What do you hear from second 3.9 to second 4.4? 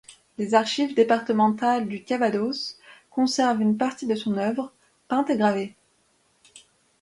de son